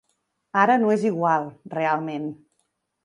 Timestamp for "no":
0.83-0.89